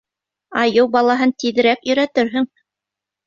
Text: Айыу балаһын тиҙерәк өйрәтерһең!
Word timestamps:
Айыу 0.61 0.85
балаһын 0.95 1.33
тиҙерәк 1.43 1.85
өйрәтерһең! 1.91 2.47